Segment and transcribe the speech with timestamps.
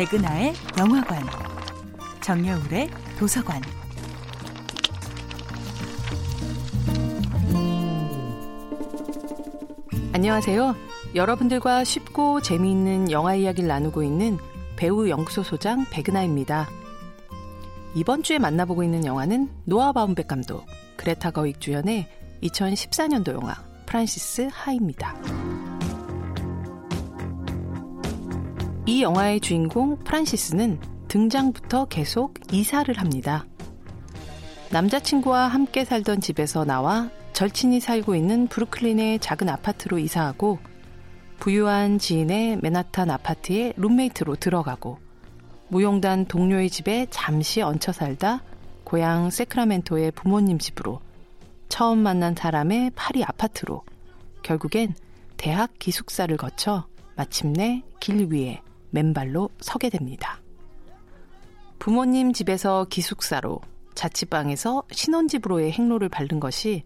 [0.00, 1.22] 백은하의 영화관,
[2.22, 3.60] 정여울의 도서관.
[10.14, 10.74] 안녕하세요.
[11.14, 14.38] 여러분들과 쉽고 재미있는 영화 이야기를 나누고 있는
[14.76, 16.70] 배우 연구소 소장 백은하입니다.
[17.94, 20.64] 이번 주에 만나보고 있는 영화는 노아 바움백 감독,
[20.96, 22.08] 그레타 거익 주연의
[22.42, 23.54] 2014년도 영화
[23.84, 25.14] 프란시스 하입니다.
[28.90, 33.46] 이 영화의 주인공 프란시스는 등장부터 계속 이사를 합니다.
[34.72, 40.58] 남자친구와 함께 살던 집에서 나와 절친이 살고 있는 브루클린의 작은 아파트로 이사하고
[41.38, 44.98] 부유한 지인의 맨하탄 아파트에 룸메이트로 들어가고
[45.68, 48.42] 무용단 동료의 집에 잠시 얹혀 살다
[48.82, 51.00] 고향 세크라멘토의 부모님 집으로
[51.68, 53.84] 처음 만난 사람의 파리 아파트로
[54.42, 54.94] 결국엔
[55.36, 60.40] 대학 기숙사를 거쳐 마침내 길 위에 맨발로 서게 됩니다.
[61.78, 63.60] 부모님 집에서 기숙사로
[63.94, 66.84] 자취방에서 신혼집으로의 행로를 밟는 것이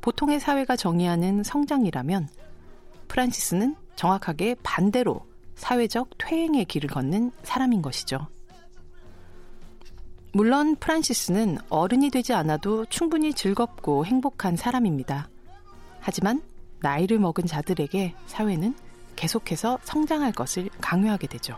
[0.00, 2.28] 보통의 사회가 정의하는 성장이라면
[3.08, 5.20] 프란시스는 정확하게 반대로
[5.54, 8.26] 사회적 퇴행의 길을 걷는 사람인 것이죠.
[10.32, 15.28] 물론 프란시스는 어른이 되지 않아도 충분히 즐겁고 행복한 사람입니다.
[16.00, 16.42] 하지만
[16.80, 18.74] 나이를 먹은 자들에게 사회는
[19.16, 21.56] 계속해서 성장할 것을 강요하게 되죠.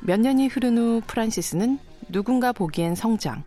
[0.00, 3.42] 몇 년이 흐른 후 프란시스는 누군가 보기엔 성장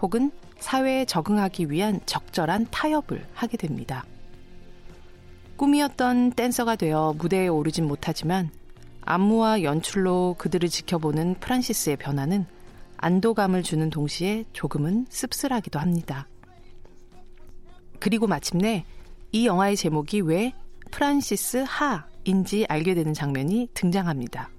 [0.00, 4.04] 혹은 사회에 적응하기 위한 적절한 타협을 하게 됩니다.
[5.56, 8.50] 꿈이었던 댄서가 되어 무대에 오르진 못하지만
[9.02, 12.46] 안무와 연출로 그들을 지켜보는 프란시스의 변화는
[12.96, 16.28] 안도감을 주는 동시에 조금은 씁쓸하기도 합니다.
[17.98, 18.84] 그리고 마침내
[19.32, 20.52] 이 영화의 제목이 왜
[20.92, 24.50] 프란시스 하인지 알게 되는 장면이 등장합니다.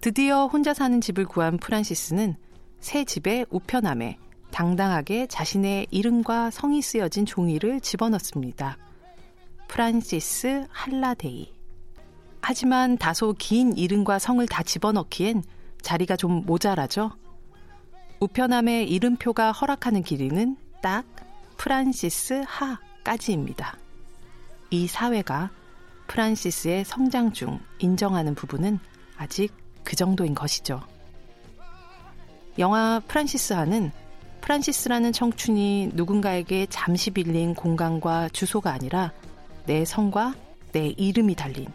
[0.00, 2.36] 드디어 혼자 사는 집을 구한 프란시스는
[2.78, 4.18] 새 집의 우편함에
[4.52, 8.76] 당당하게 자신의 이름과 성이 쓰여진 종이를 집어넣습니다.
[9.66, 11.52] 프란시스 할라데이.
[12.40, 15.42] 하지만 다소 긴 이름과 성을 다 집어넣기엔
[15.82, 17.10] 자리가 좀 모자라죠.
[18.20, 21.04] 우편함의 이름표가 허락하는 길이는 딱
[21.56, 23.76] 프란시스 하까지입니다.
[24.70, 25.50] 이 사회가
[26.06, 28.78] 프란시스의 성장 중 인정하는 부분은
[29.16, 29.52] 아직
[29.84, 30.80] 그 정도인 것이죠.
[32.58, 33.90] 영화 프란시스 하는
[34.40, 39.12] 프란시스라는 청춘이 누군가에게 잠시 빌린 공간과 주소가 아니라
[39.66, 40.34] 내 성과
[40.72, 41.66] 내 이름이 달린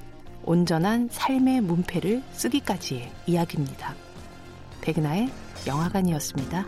[0.43, 3.93] 온전한 삶의 문패를 쓰기까지의 이야기입니다.
[4.81, 5.29] 백은하의
[5.67, 6.65] 영화관이었습니다.